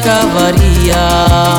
acabaría. 0.00 1.49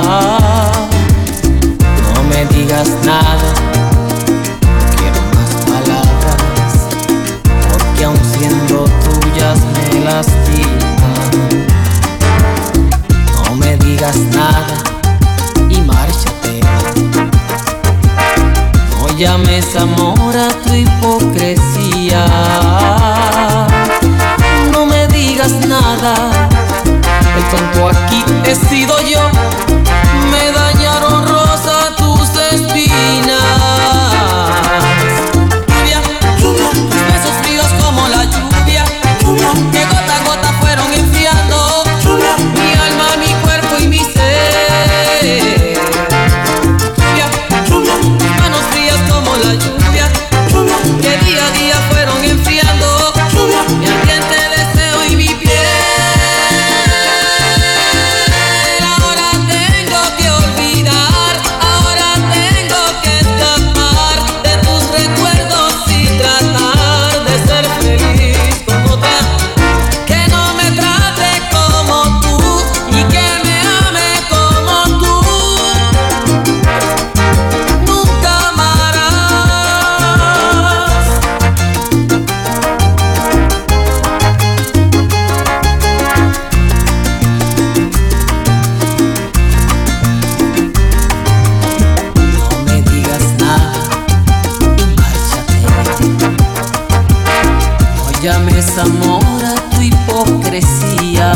llames 98.21 98.77
amor 98.77 99.43
a 99.43 99.55
tu 99.69 99.81
hipocresía. 99.81 101.31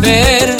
volver. 0.00 0.59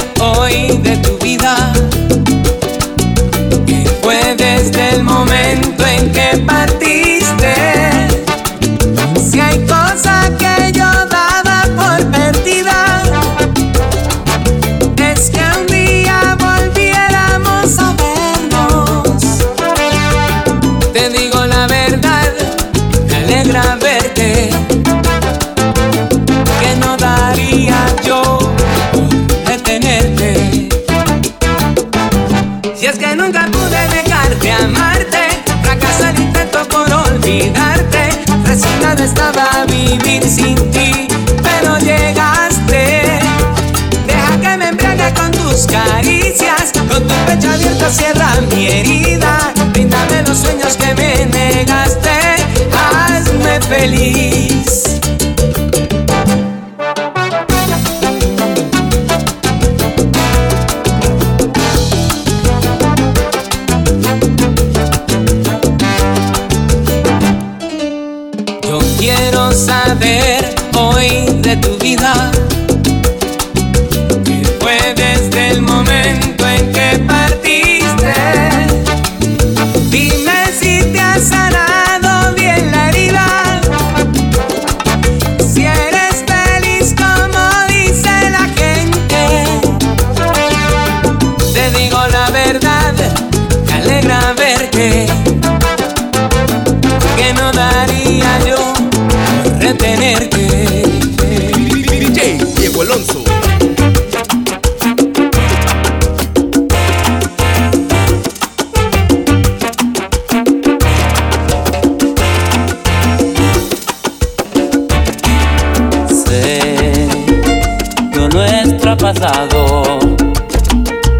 Si 46.41 46.47
eres 46.47 46.73
feliz 53.69 54.70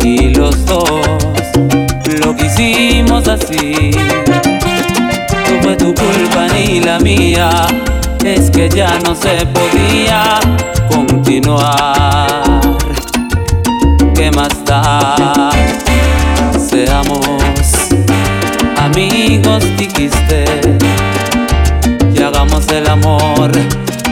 y 0.05 0.33
los 0.33 0.65
dos 0.65 0.87
lo 2.23 2.37
que 2.37 2.47
hicimos 2.47 3.27
así. 3.27 3.91
No 5.51 5.63
fue 5.63 5.77
tu 5.77 5.87
culpa 5.87 6.47
ni 6.55 6.81
la 6.81 7.01
mía, 7.01 7.51
es 8.25 8.49
que 8.51 8.69
ya 8.69 8.97
no 9.05 9.15
se 9.17 9.45
podía 9.47 10.39
continuar. 10.89 12.29
¿Qué 14.15 14.31
más 14.31 14.65
da? 14.65 15.51
Seamos 16.57 17.27
amigos, 18.77 19.65
dijiste, 19.77 20.45
y 22.15 22.23
hagamos 22.23 22.69
el 22.69 22.89
amor 22.89 23.51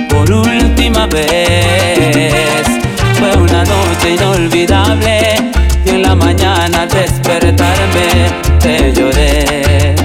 por 0.09 0.33
última 0.33 1.07
vez. 1.07 1.78
Una 3.59 3.71
noche 3.71 4.15
inolvidable 4.15 5.35
y 5.85 5.89
en 5.89 6.03
la 6.03 6.15
mañana 6.15 6.87
despertarme 6.87 8.31
te 8.61 8.93
lloré. 8.93 9.97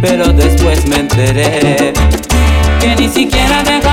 Pero 0.00 0.32
después 0.32 0.86
me 0.86 1.00
enteré 1.00 1.92
que 2.80 2.96
ni 2.96 3.08
siquiera 3.10 3.62
dejaste 3.62 3.91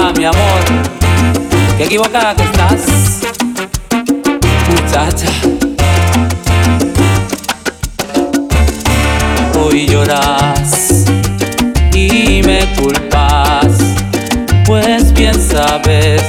¿Qué 0.00 0.06
más 0.06 0.14
da, 0.14 0.18
mi 0.18 0.24
amor? 0.24 0.60
Qué 1.76 1.84
equivocada 1.84 2.34
que 2.34 2.42
estás, 2.44 3.20
muchacha. 4.70 5.26
Hoy 9.58 9.86
lloras 9.86 11.04
y 11.92 12.40
me 12.46 12.60
culpas, 12.76 13.66
pues 14.64 15.12
bien 15.12 15.34
sabes 15.34 16.22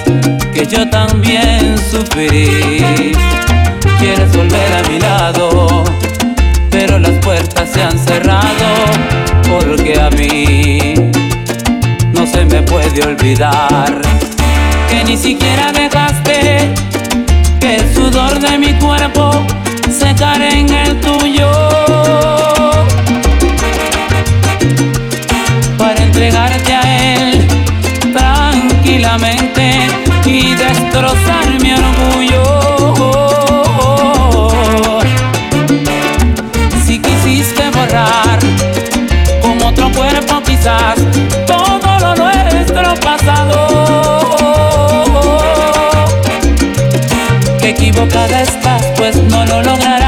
que 0.53 0.67
yo 0.67 0.89
también 0.89 1.77
sufrí. 1.77 2.83
Quieres 3.99 4.35
volver 4.35 4.73
a 4.73 4.89
mi 4.89 4.99
lado, 4.99 5.85
pero 6.69 6.99
las 6.99 7.17
puertas 7.19 7.69
se 7.69 7.81
han 7.81 7.97
cerrado 7.97 8.67
porque 9.49 9.97
a 9.97 10.09
mí 10.09 10.90
puede 12.71 13.03
olvidar 13.05 14.01
que 14.89 15.03
ni 15.03 15.17
siquiera 15.17 15.73
dejaste 15.73 16.73
que 17.59 17.75
el 17.75 17.93
sudor 17.93 18.39
de 18.39 18.57
mi 18.57 18.73
cuerpo 18.79 19.45
secara 19.91 20.49
en 20.49 20.69
el 20.73 21.01
tuyo 21.01 21.51
para 25.77 26.01
entregarte 26.01 26.73
a 26.73 27.15
él 27.15 27.45
tranquilamente 28.13 29.87
y 30.25 30.55
destrozar 30.55 31.47
mi 31.61 31.73
orgullo. 31.73 32.43
Si 36.85 36.99
quisiste 36.99 37.69
borrar 37.71 38.39
con 39.41 39.61
otro 39.61 39.91
cuerpo 39.91 40.41
quizás 40.45 40.95
pues 49.01 49.17
no 49.23 49.43
lo 49.47 49.63
lograrás. 49.63 50.00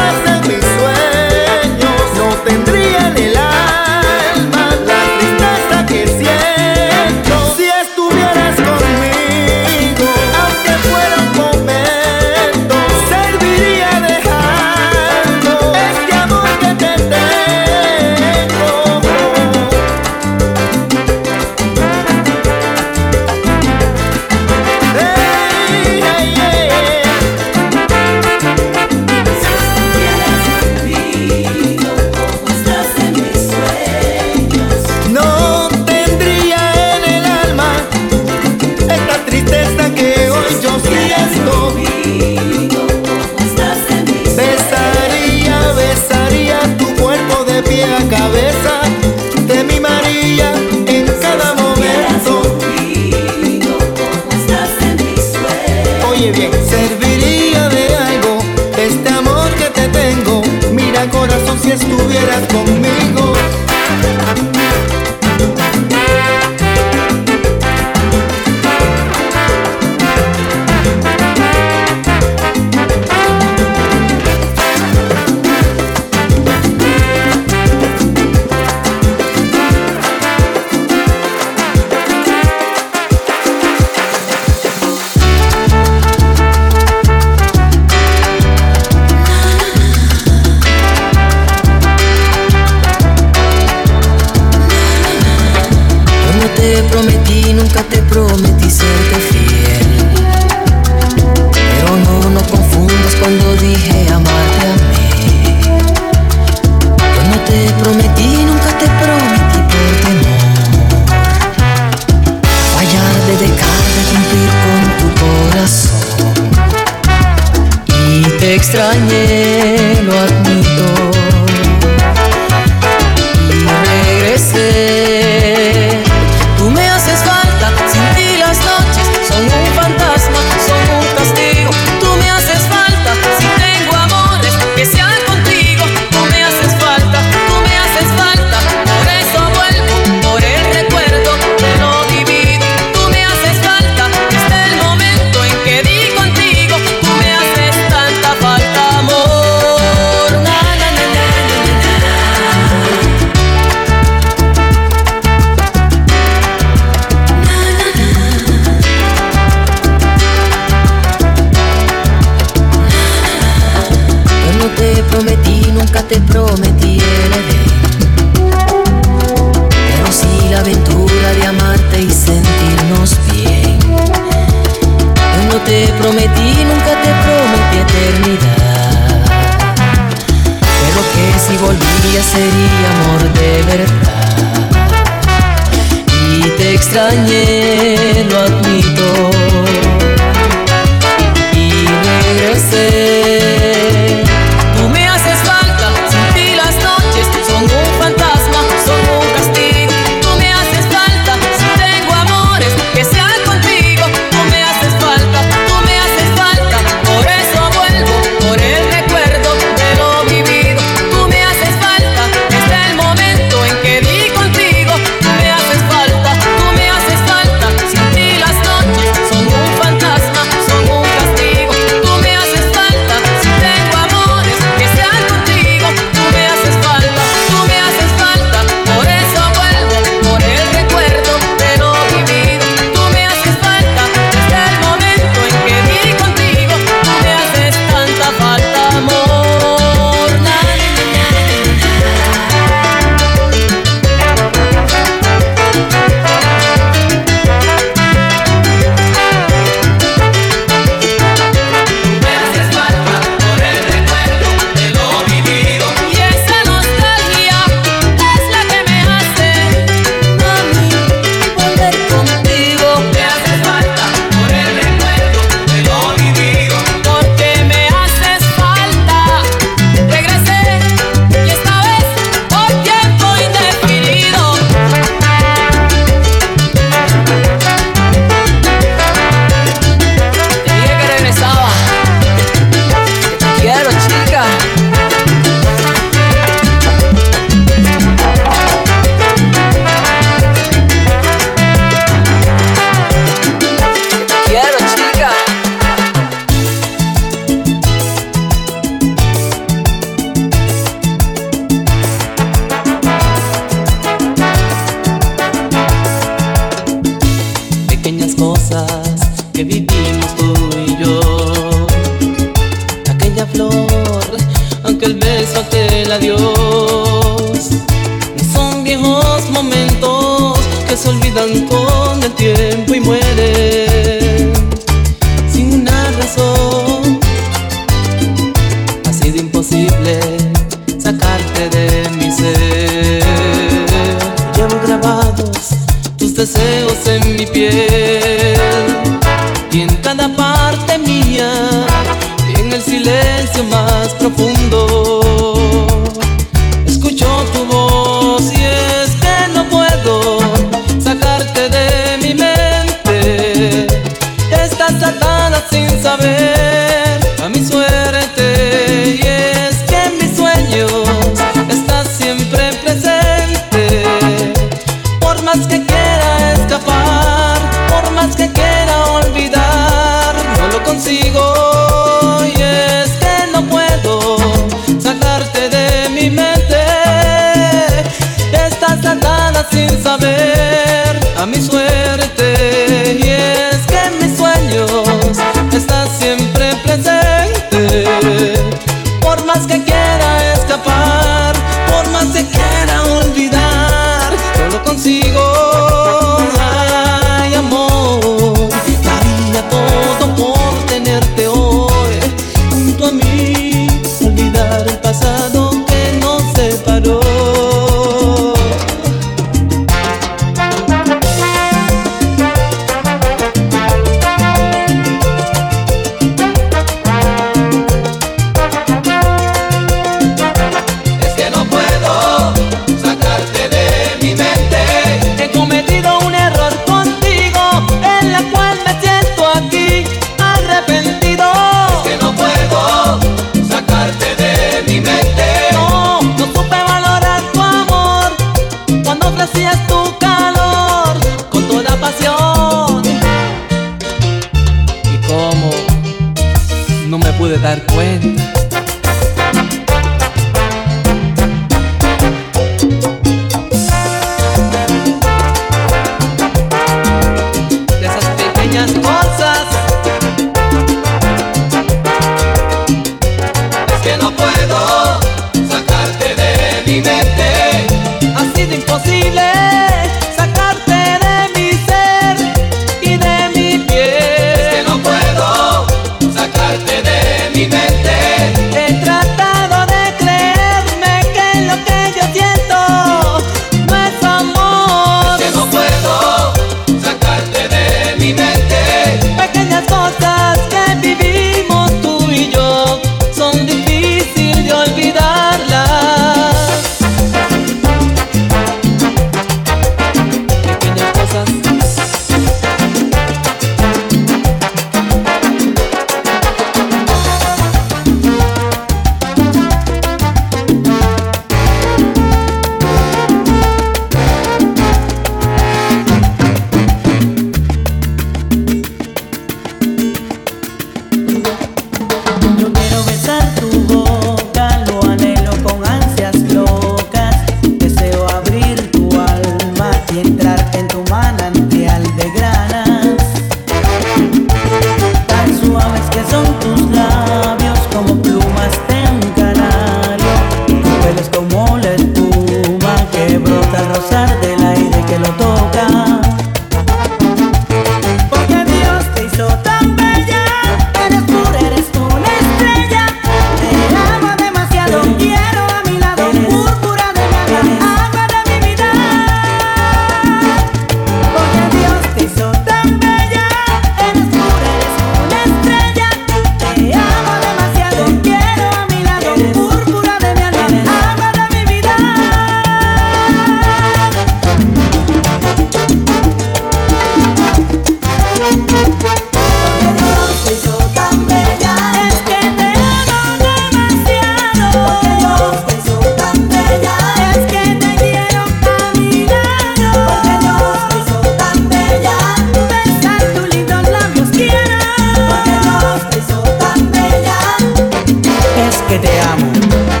Que 598.91 598.99
te 598.99 599.21
amo. 599.21 600.00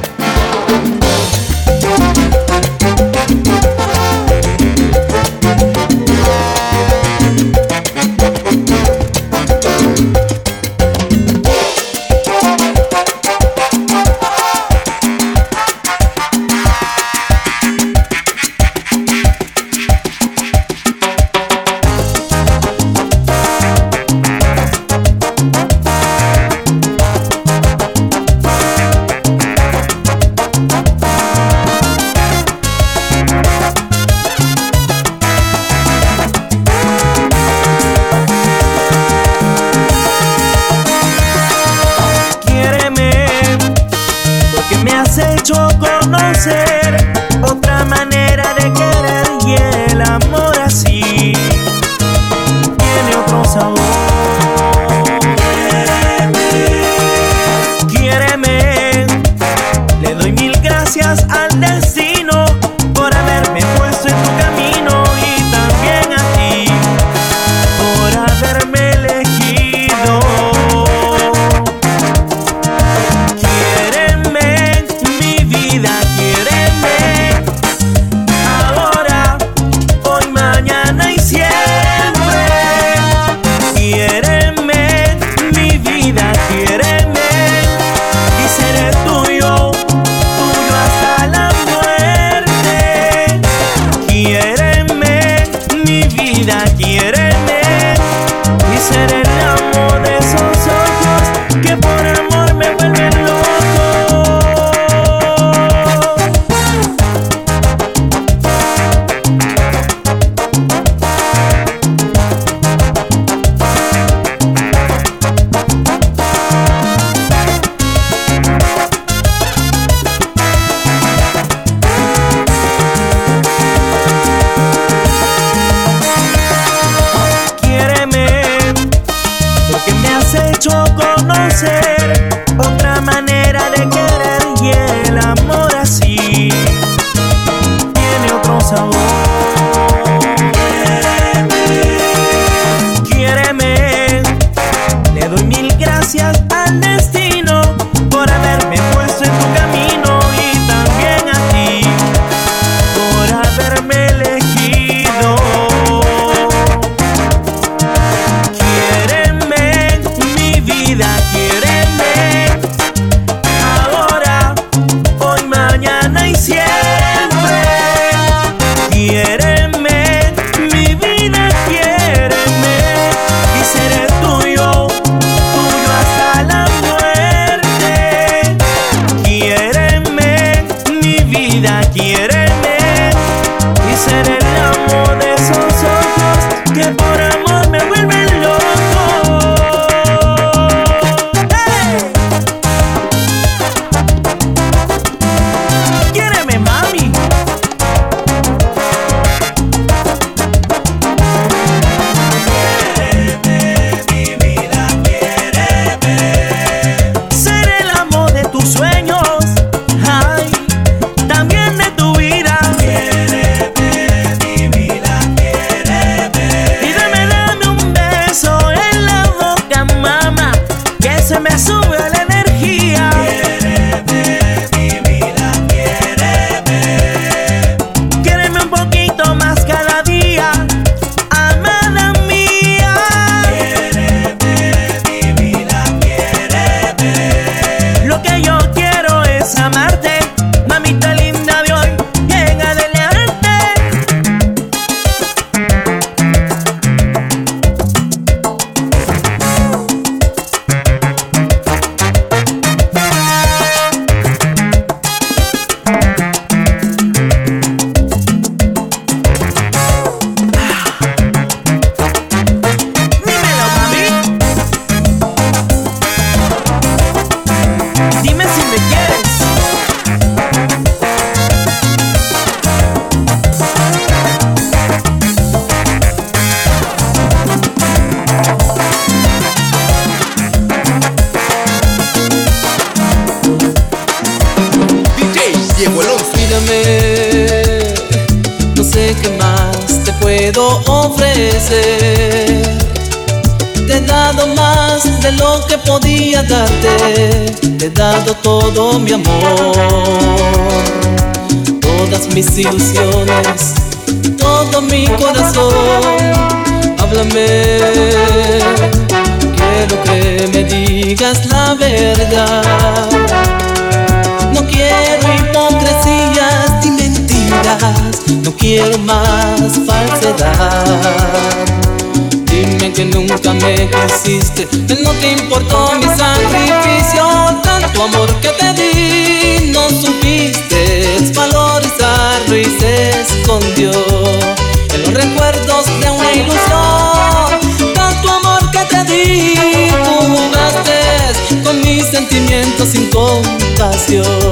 Sin 342.85 343.09
compasión. 343.09 344.50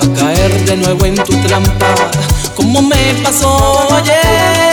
a 0.00 0.14
caer 0.14 0.64
de 0.66 0.76
nuevo 0.76 1.04
en 1.04 1.16
tu 1.16 1.32
trampa, 1.48 1.94
como 2.54 2.80
me 2.80 3.14
pasó 3.24 3.92
ayer. 3.92 4.69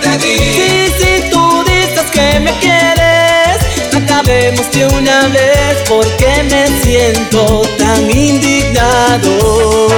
te 0.00 0.18
di. 0.18 1.30
Tú 1.30 1.64
dices 1.64 2.10
que 2.12 2.40
me 2.40 2.52
quieres, 2.58 3.58
acabemos 3.94 4.70
de 4.72 4.86
una 4.86 5.28
vez 5.28 5.76
porque 5.88 6.42
me 6.50 6.66
siento 6.82 7.62
tan 7.78 8.10
indignado. 8.10 9.88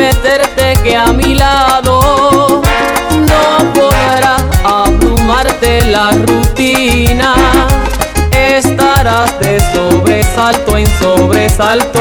prometerte 0.00 0.72
que 0.82 0.96
a 0.96 1.12
mi 1.12 1.34
lado 1.34 2.62
no 3.12 3.72
podrá 3.74 4.36
abrumarte 4.64 5.84
la 5.86 6.10
rutina. 6.12 7.34
Estarás 8.32 9.38
de 9.40 9.60
sobresalto 9.74 10.78
en 10.78 10.86
sobresalto. 10.98 12.00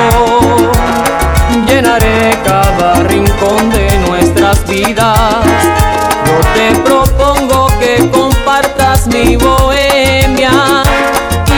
Llenaré 1.68 2.38
cada 2.46 3.04
rincón 3.04 3.70
de 3.70 3.98
nuestras 4.08 4.66
vidas. 4.68 5.44
Yo 6.26 6.40
te 6.54 6.80
propongo 6.80 7.68
que 7.80 8.10
compartas 8.10 9.08
mi 9.08 9.36
bohemia 9.36 10.84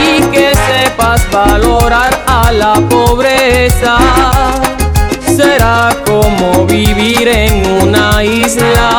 y 0.04 0.20
que 0.32 0.52
sepas 0.66 1.20
valorar 1.30 2.24
a 2.26 2.50
la 2.50 2.74
pobreza. 2.74 3.96
Será 5.36 5.91
como 6.12 6.66
vivir 6.66 7.26
en 7.26 7.54
una 7.82 8.22
isla. 8.22 8.90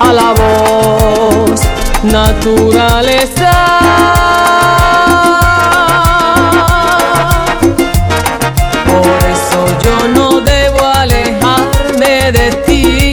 A 0.00 0.12
la 0.12 0.32
voz, 0.32 1.60
naturaleza. 2.02 3.52
Por 8.90 9.16
eso 9.34 9.60
yo 9.84 10.08
no 10.16 10.40
debo 10.40 10.80
alejarme 11.02 12.32
de 12.32 12.50
ti. 12.66 13.03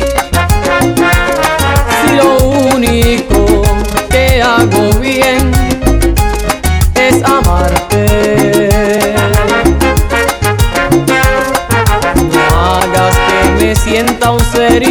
Então 14.10 14.38
ser 14.40 14.82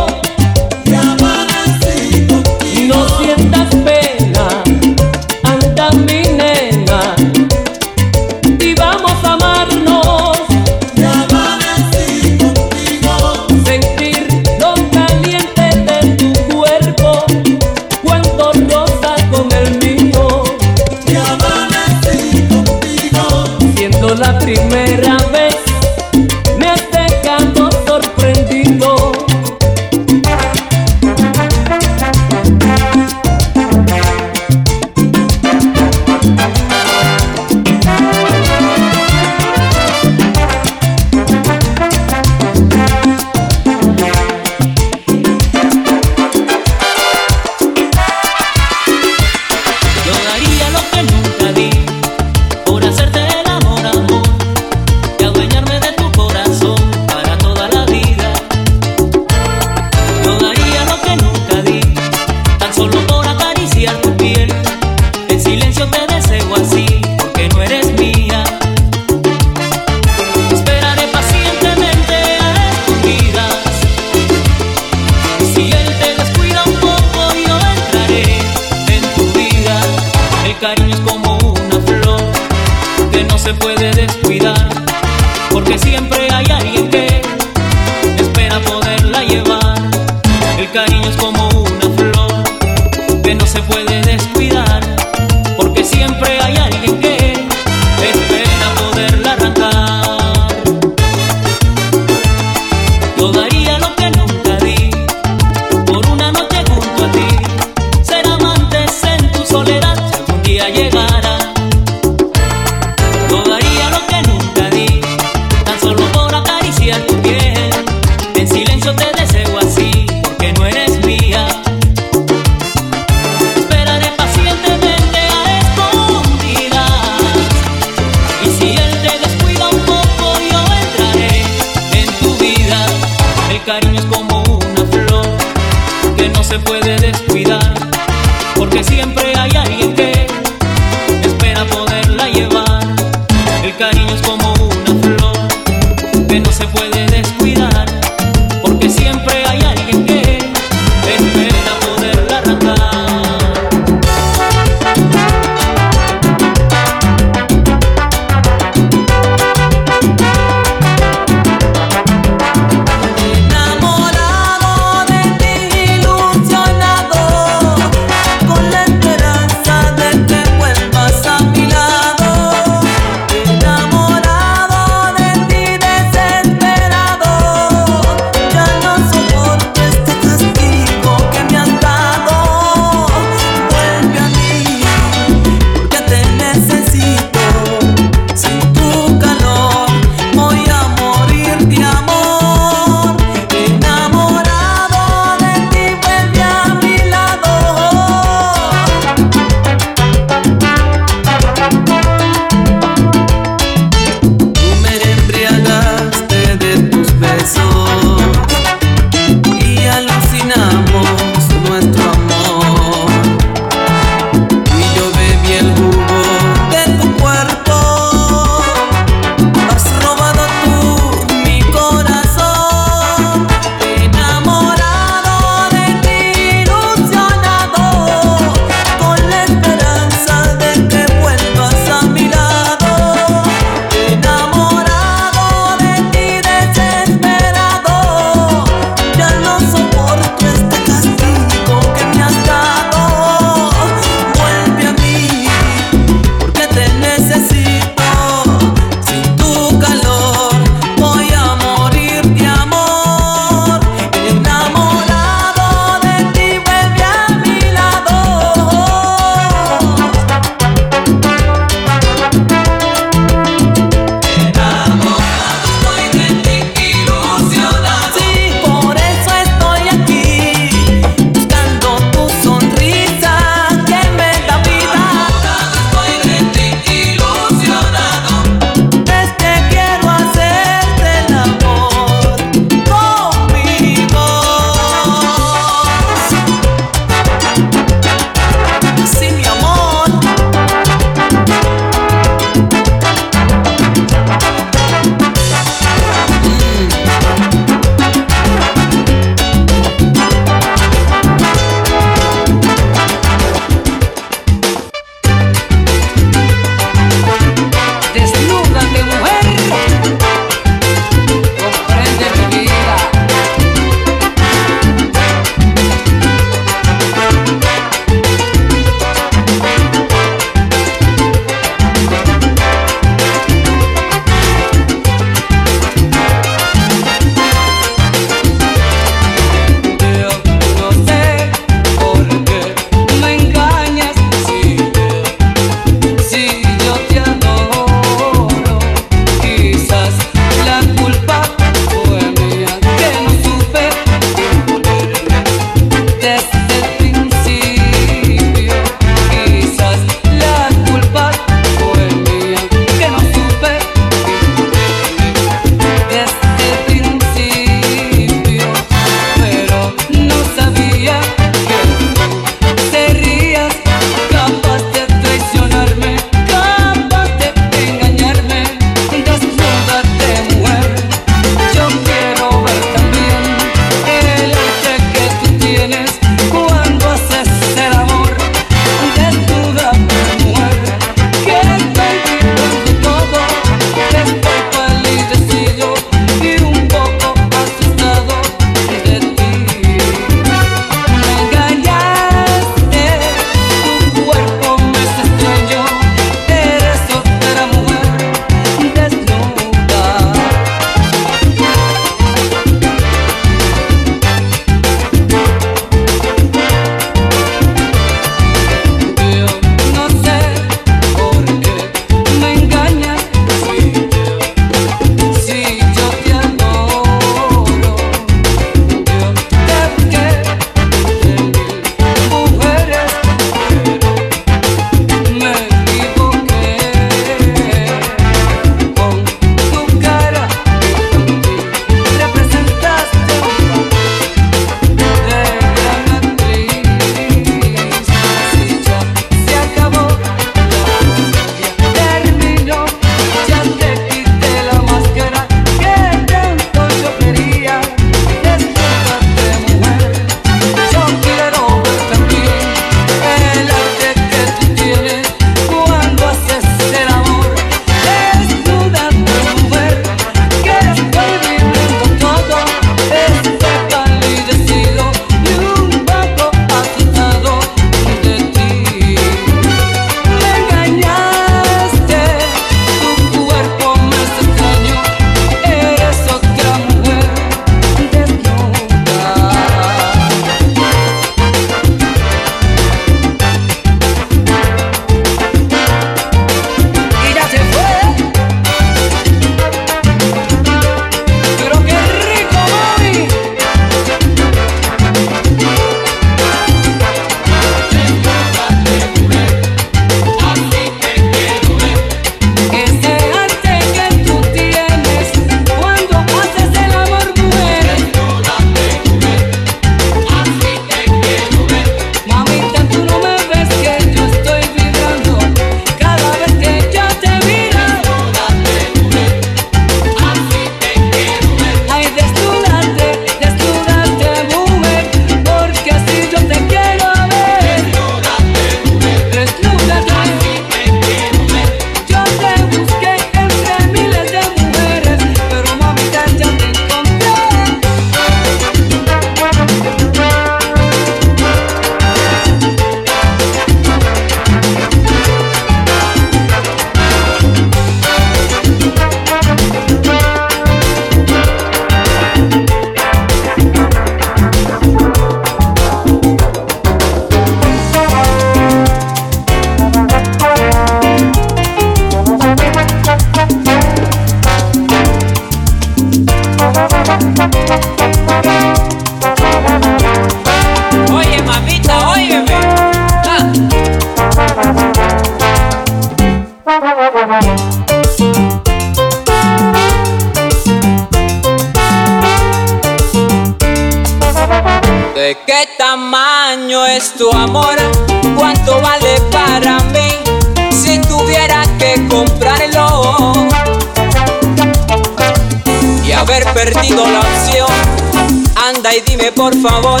por 599.44 599.60
favor, 599.60 600.00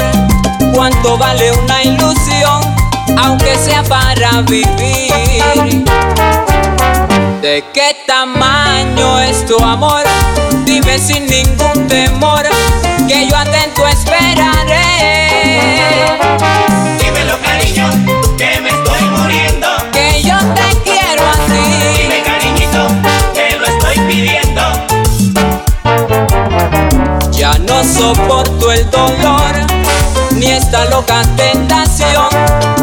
¿cuánto 0.72 1.18
vale 1.18 1.52
una 1.52 1.82
ilusión? 1.82 2.62
Aunque 3.18 3.54
sea 3.58 3.82
para 3.82 4.40
vivir. 4.40 5.84
¿De 7.42 7.62
qué 7.74 7.94
tamaño 8.06 9.20
es 9.20 9.44
tu 9.44 9.62
amor? 9.62 10.02
Dime 10.64 10.98
sin 10.98 11.26
ningún 11.26 11.86
temor 11.88 12.44
que 13.06 13.28
yo 13.28 13.36
soporto 27.84 28.72
el 28.72 28.90
dolor 28.90 29.54
ni 30.32 30.46
esta 30.46 30.84
loca 30.86 31.22
tentación 31.36 32.28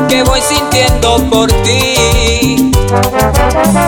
que 0.07 0.23
voy 0.23 0.41
sintiendo 0.41 1.17
por 1.29 1.51
ti. 1.63 2.71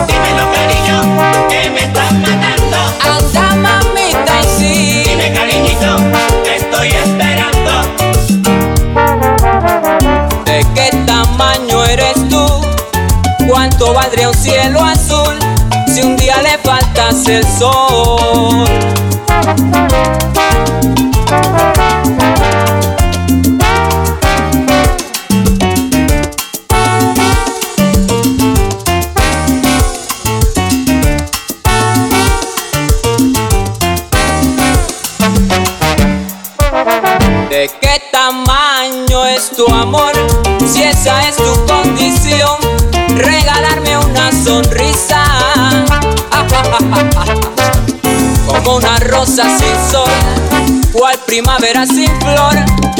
Dímelo 0.08 0.44
cariño, 0.54 1.02
que 1.48 1.70
me 1.70 1.80
estás 1.84 2.12
matando. 2.12 2.76
Anda 3.02 3.54
mamita 3.54 4.40
y 4.42 4.44
sí. 4.58 5.04
Dime 5.08 5.32
cariñito, 5.32 5.96
te 6.42 6.56
estoy 6.56 6.88
esperando. 6.88 7.72
¿De 10.44 10.66
qué 10.74 10.90
tamaño 11.06 11.84
eres 11.84 12.28
tú? 12.28 12.44
¿Cuánto 13.48 13.92
valdría 13.94 14.28
un 14.28 14.34
cielo 14.34 14.82
azul 14.84 15.03
el? 17.12 18.64
Primavera 51.34 51.84
sin 51.84 52.08
flor. 52.20 52.54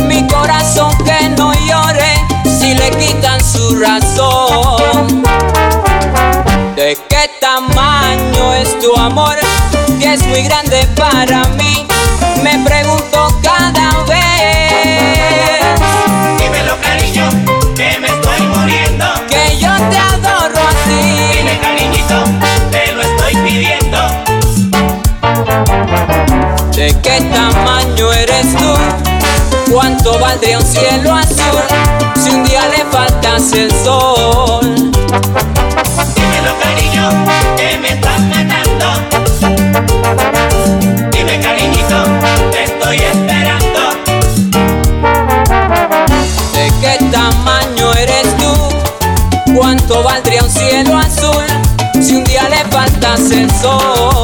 Mi 0.09 0.27
corazón 0.27 0.93
que 1.05 1.29
no 1.39 1.53
llore 1.55 2.15
si 2.59 2.75
le 2.75 2.91
quitan 2.91 3.41
su 3.41 3.77
razón. 3.77 5.23
¿De 6.75 6.99
qué 7.09 7.31
tamaño 7.41 8.55
es 8.55 8.77
tu 8.81 8.93
amor? 8.97 9.37
Que 10.01 10.15
es 10.15 10.27
muy 10.27 10.43
grande 10.43 10.85
para 10.97 11.45
mí. 11.51 11.64
¿Cuánto 29.75 30.17
valdría 30.21 30.59
un 30.61 30.65
cielo 30.65 31.13
azul 31.17 31.61
si 32.23 32.31
un 32.31 32.45
día 32.45 32.61
le 32.69 32.85
faltas 32.93 33.53
el 33.55 33.73
sol? 33.73 34.93
Dímelo 36.15 36.53
cariño, 36.63 37.11
que 37.57 37.79
me 37.79 37.89
estás 37.89 38.21
matando. 38.21 38.87
Dime 41.11 41.41
cariñito, 41.41 42.05
te 42.53 42.63
estoy 42.63 42.99
esperando. 42.99 43.81
¿De 46.53 46.73
qué 46.81 47.05
tamaño 47.11 47.93
eres 47.95 48.29
tú? 48.37 49.57
¿Cuánto 49.57 50.05
valdría 50.05 50.45
un 50.45 50.51
cielo 50.51 50.97
azul 50.97 51.47
si 52.01 52.15
un 52.15 52.23
día 52.23 52.49
le 52.49 52.65
faltas 52.71 53.29
el 53.33 53.51
sol? 53.61 54.24